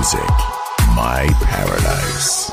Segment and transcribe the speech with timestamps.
[0.00, 0.34] music,
[0.96, 2.50] my paradise.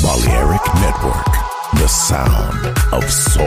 [0.00, 1.32] Balearic Network,
[1.74, 3.44] the sound of soul.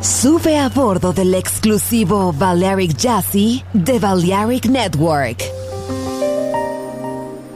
[0.00, 5.42] Sube a bordo del exclusivo Balearic Jazzy de Balearic Network.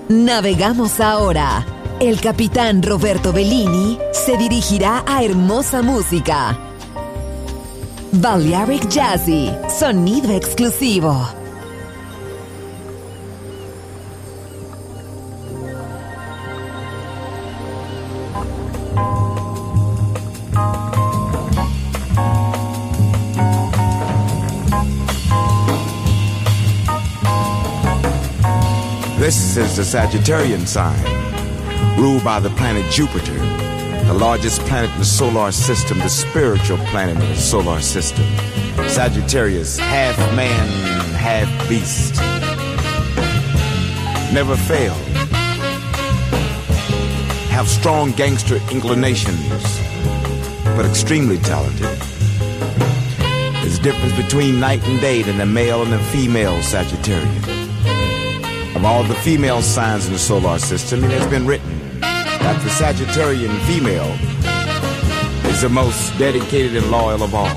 [0.09, 1.78] Navegamos ahora.
[2.01, 6.57] El capitán Roberto Bellini se dirigirá a hermosa música.
[8.13, 11.29] Balearic Jazzy, sonido exclusivo.
[29.19, 30.95] This is the Sagittarian sign,
[31.99, 33.35] ruled by the planet Jupiter,
[34.07, 38.25] the largest planet in the solar system, the spiritual planet in the solar system.
[38.89, 40.69] Sagittarius, half man,
[41.15, 42.15] half beast.
[44.33, 44.95] Never fail.
[47.51, 49.81] Have strong gangster inclinations,
[50.77, 51.99] but extremely talented.
[53.61, 57.49] There's a difference between night and day than the male and the female Sagittarius.
[58.77, 61.78] Of all the female signs in the solar system, it has been written
[62.41, 64.13] that the Sagittarian female
[65.51, 67.55] is the most dedicated and loyal of all.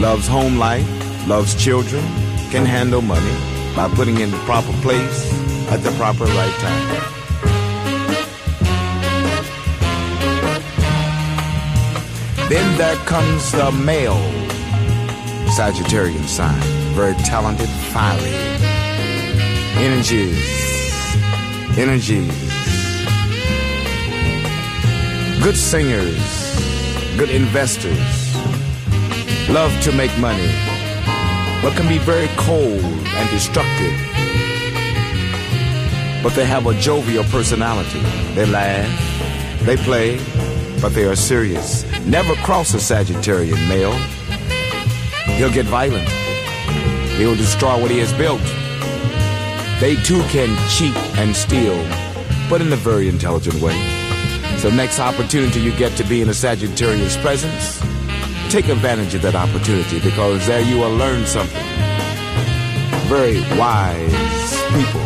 [0.00, 0.86] Loves home life,
[1.26, 2.02] loves children,
[2.50, 3.36] can handle money
[3.74, 5.32] by putting in the proper place
[5.70, 6.86] at the proper right time.
[12.48, 14.22] Then there comes the male
[15.56, 16.60] Sagittarian sign,
[16.94, 18.56] very talented, fiery
[19.76, 20.38] energies,
[21.76, 22.55] energies.
[25.42, 26.16] Good singers,
[27.16, 28.34] good investors,
[29.48, 30.50] love to make money,
[31.62, 33.92] but can be very cold and destructive.
[36.22, 38.00] But they have a jovial personality.
[38.34, 40.18] They laugh, they play,
[40.80, 41.84] but they are serious.
[42.06, 43.92] Never cross a Sagittarian male.
[45.36, 46.08] He'll get violent.
[47.18, 48.42] He'll destroy what he has built.
[49.80, 51.76] They too can cheat and steal,
[52.50, 53.95] but in a very intelligent way.
[54.66, 57.78] So next opportunity you get to be in a Sagittarius presence,
[58.50, 61.62] take advantage of that opportunity because there you will learn something.
[63.06, 64.10] Very wise
[64.74, 65.05] people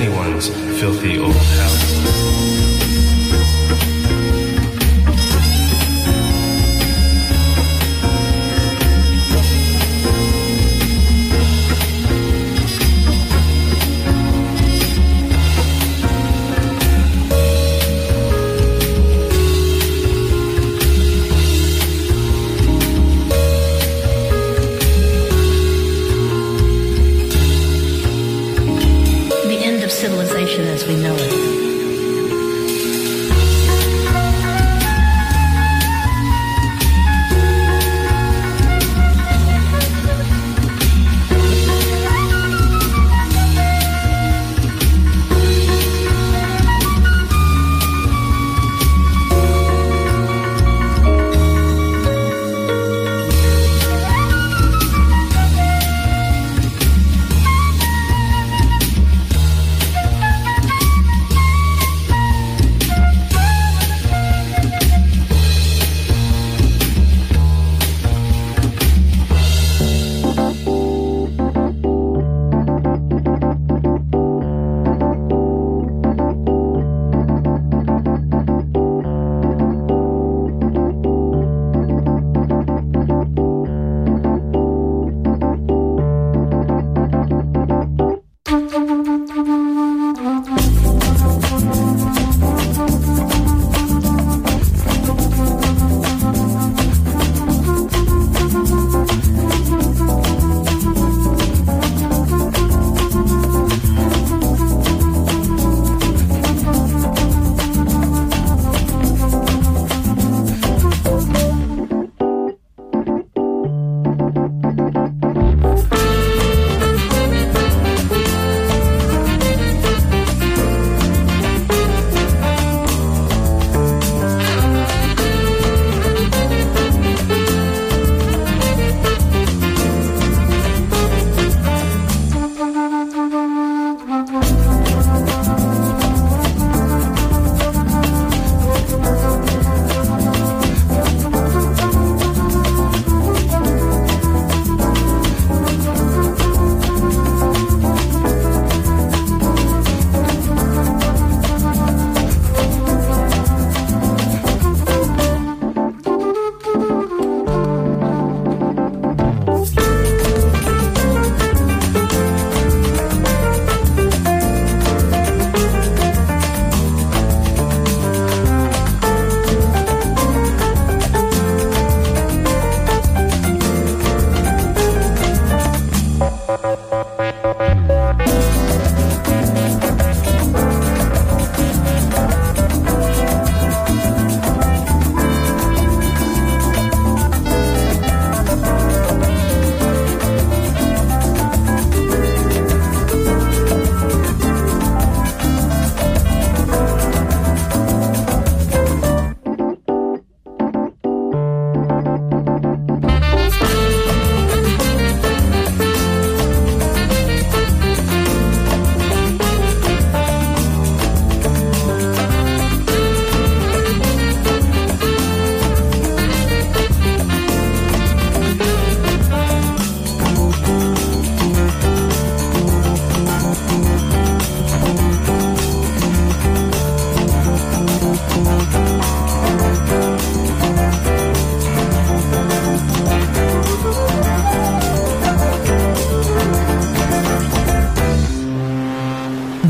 [0.00, 0.48] Anyone's
[0.80, 2.79] filthy old house.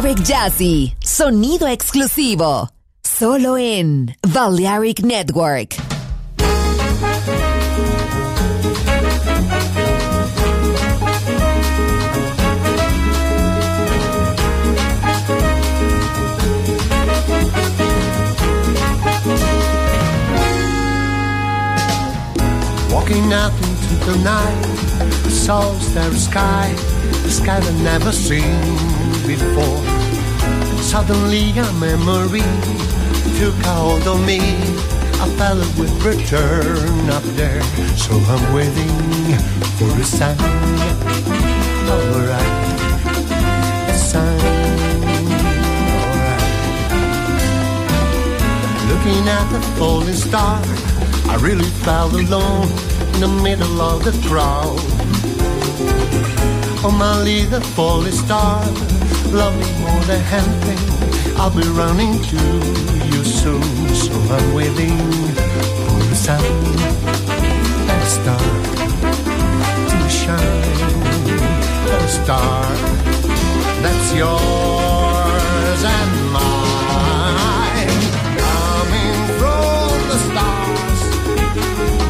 [0.00, 2.68] Balearic Jazzy, sonido exclusivo,
[3.02, 5.74] solo en Balearic Network.
[22.92, 24.62] Walking out into the night,
[25.24, 26.72] the soul starry sky,
[27.24, 28.97] the sky I've never seen
[29.28, 29.84] before.
[30.80, 32.48] Suddenly a memory
[33.38, 34.40] took hold of me.
[35.36, 37.62] Felt it would return up there,
[37.96, 38.90] so I'm waiting
[39.78, 40.36] for a sign.
[41.88, 42.54] Alright,
[43.88, 44.40] a sign.
[46.02, 46.42] Alright.
[48.90, 50.60] Looking at the falling star,
[51.28, 52.68] I really felt alone
[53.14, 54.80] in the middle of the crowd.
[56.82, 58.64] Oh, my little falling star,
[59.32, 60.80] love me more than anything.
[61.36, 62.36] I'll be running to
[63.10, 63.62] you soon,
[63.94, 64.96] so I'm waiting
[65.86, 66.44] for the sun
[67.92, 68.48] and a star
[69.90, 70.66] to shine.
[71.90, 72.64] A star
[73.82, 78.02] that's yours and mine,
[78.44, 81.00] coming from the stars.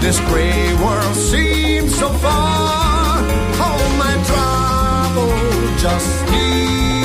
[0.02, 3.18] This gray world seems so far.
[3.64, 5.32] All my trouble
[5.78, 6.97] just disappear.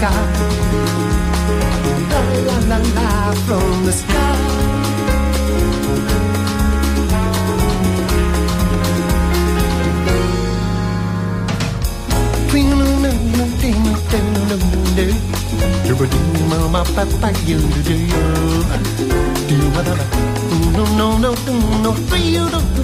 [0.00, 0.08] Sky.
[2.10, 4.20] La la la la from the sky.
[20.76, 22.80] No, no, no, no, no, for you don't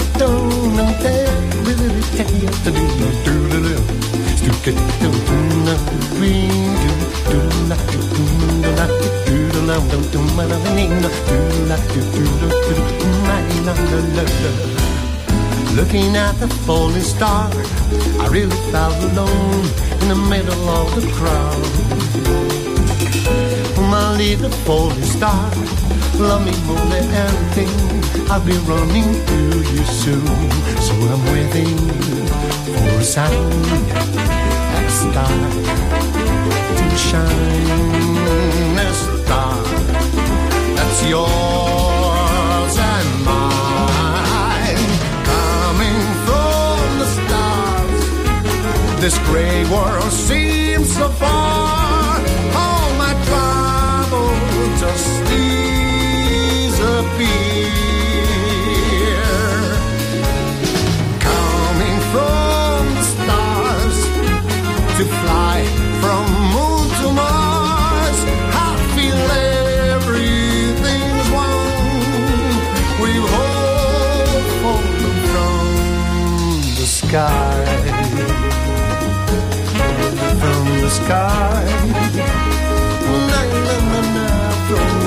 [15.77, 17.51] Looking at the falling star,
[18.21, 19.65] I really felt alone
[20.01, 22.56] in the middle of the crowd.
[23.97, 25.51] My little falling star,
[26.19, 27.73] love me more than anything.
[28.31, 29.39] I'll be running to
[29.73, 30.27] you soon,
[30.87, 31.79] so I'm waiting
[32.77, 33.33] for a sign,
[34.77, 35.37] a star
[36.77, 39.65] to shine, a star
[40.77, 44.93] that's yours and mine,
[45.31, 48.03] coming from the stars.
[49.01, 51.86] This gray world seems so far.
[54.97, 56.89] Just disappear.
[61.29, 63.99] Coming from the stars
[64.97, 65.59] to fly
[66.01, 68.21] from moon to Mars.
[68.65, 69.23] I feel
[69.93, 72.55] everything's one.
[73.03, 75.65] We hope fallen from
[76.79, 77.65] the sky
[80.41, 82.26] from the sky.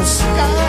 [0.10, 0.69] Sky.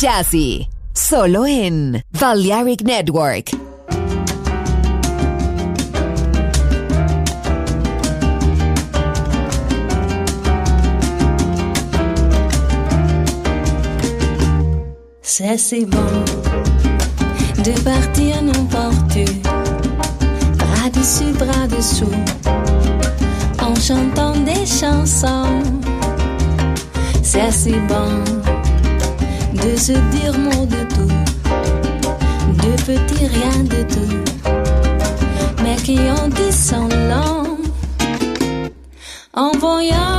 [0.00, 3.50] Jazzy, solo en Balearic Network.
[15.20, 15.98] C'est si bon
[17.62, 22.06] de partir n'importe où, bras dessus, bras dessous,
[23.60, 25.60] en chantant des chansons.
[27.22, 28.59] C'est si bon
[29.62, 31.12] de se dire mot de tout,
[32.62, 34.16] de petits rien de tout,
[35.62, 37.58] mais qui ont dit son long
[39.34, 40.09] en voyant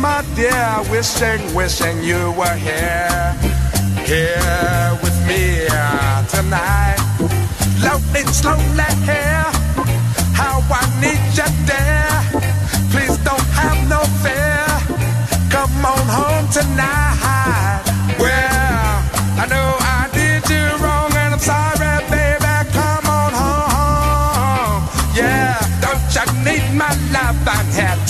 [0.00, 3.34] my dear, wishing, wishing you were here,
[4.04, 6.96] here with me uh, tonight.
[7.80, 9.46] Floating slowly here,
[10.34, 12.18] how I need you there.
[12.90, 14.66] Please don't have no fear.
[15.50, 17.82] Come on home tonight.
[18.18, 18.94] Well,
[19.42, 21.95] I know I did you wrong and I'm sorry,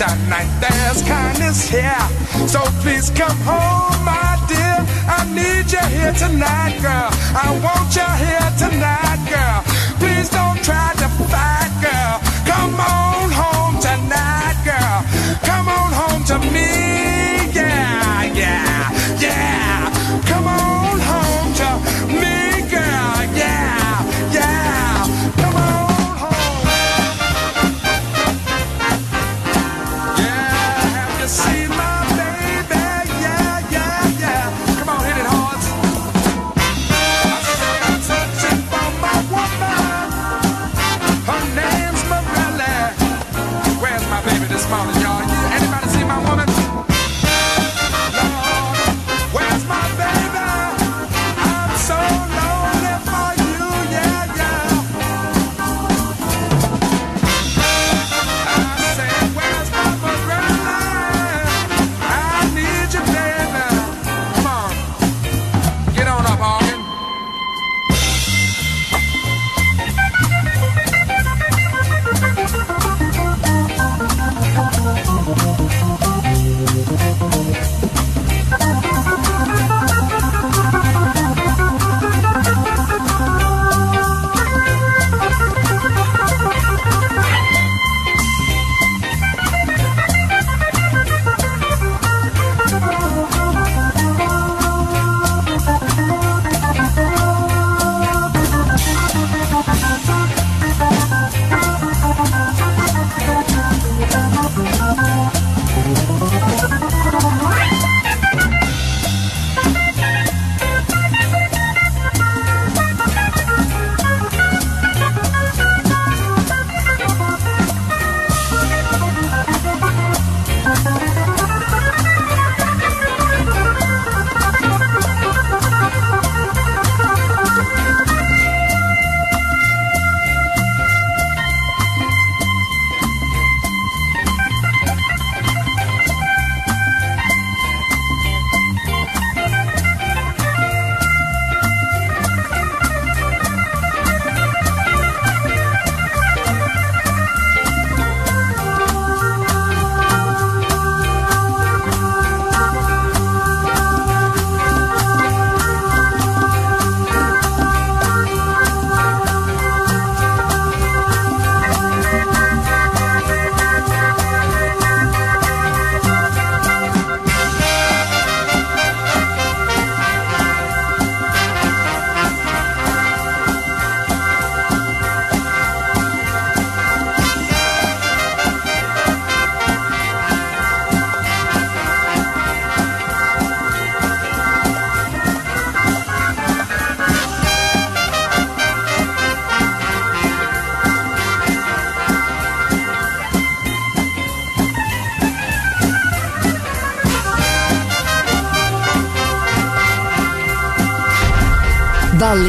[0.08, 0.50] tonight.
[0.60, 2.06] There's kindness here.
[2.46, 4.78] So please come home, my dear.
[5.08, 7.10] I need you here tonight, girl.
[7.34, 9.60] I want you here tonight, girl.
[9.98, 11.65] Please don't try to fight,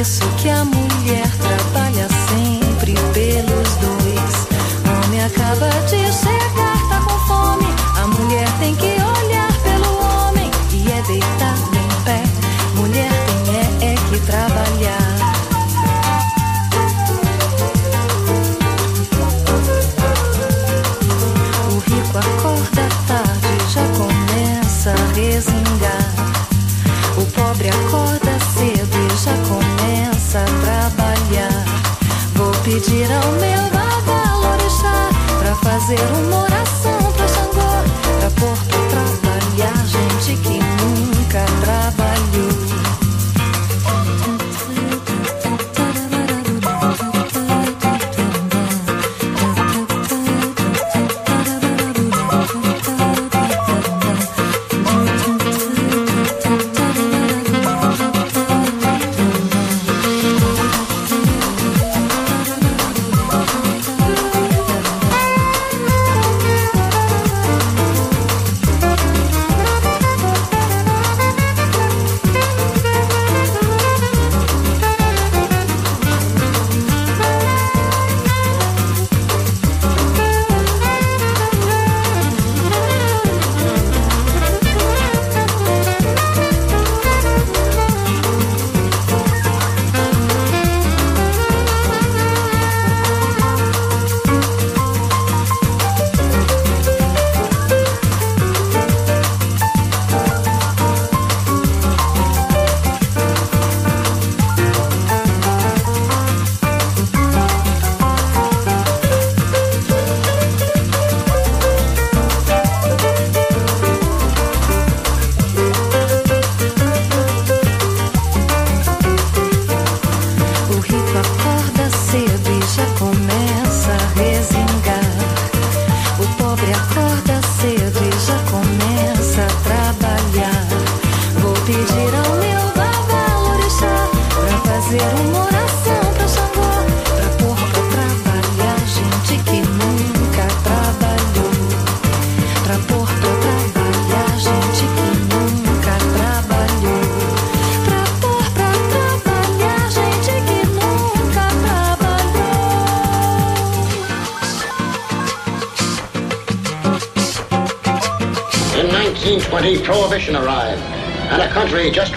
[0.00, 4.46] isso que a mulher trabalha sempre pelos dois.
[4.84, 7.66] O Homem acaba de chegar, tá com fome.
[7.96, 12.22] A mulher tem que olhar pelo homem e é deitar em pé.
[12.76, 15.07] Mulher tem é, é que trabalhar.
[32.88, 36.37] pedir ao meu babalorixá pra fazer um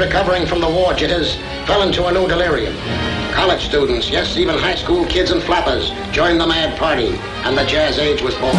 [0.01, 1.35] recovering from the war jitters
[1.67, 2.75] fell into a new delirium.
[3.33, 7.09] College students, yes, even high school kids and flappers joined the mad party,
[7.45, 8.55] and the jazz age was born.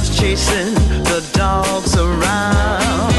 [0.00, 0.72] Loves chasing
[1.04, 3.12] the dogs around.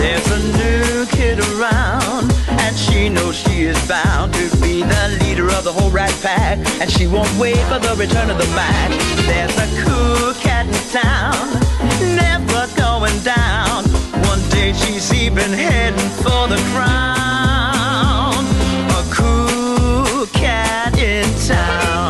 [0.00, 5.46] There's a new kid around, and she knows she is bound to be the leader
[5.50, 6.58] of the whole rat pack.
[6.80, 8.90] And she won't wait for the return of the Mac.
[9.30, 11.46] There's a cool cat in town,
[12.16, 13.84] never going down.
[14.26, 18.44] One day she's even heading for the crown.
[19.00, 22.09] A cool cat in town.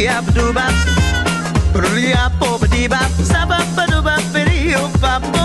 [0.00, 0.72] Zip-a-doo-da-ba-dee-ah-ba-doo-bop.
[1.74, 3.10] Ba-doo-dee-ah-bo-ba-dee-bop.
[3.20, 5.44] Sa-ba-ba-doo-ba-ba-dee-oh-ba-bo.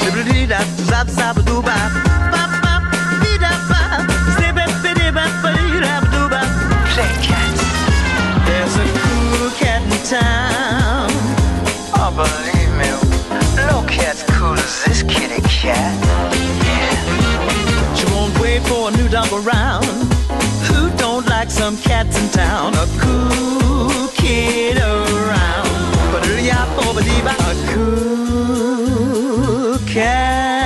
[0.00, 1.92] Zip-a-dee-da-zap-zap-a-doo-bop.
[2.32, 3.80] Ba-ba-dee-da-ba.
[4.40, 6.48] Zip-a-dee-da-ba-dee-da-ba-doo-bop.
[6.96, 7.60] Play cats.
[8.48, 11.12] There's a cool cat in town.
[11.92, 12.88] Oh, believe me,
[13.68, 15.92] no cat's cool as this kitty cat.
[16.64, 16.96] Yeah.
[17.94, 20.15] She won't wait for a new dog around.
[21.38, 22.72] Like some cats in town?
[22.72, 25.68] A cool kid around.
[26.10, 26.26] But
[27.40, 28.96] a cool
[29.86, 30.65] cat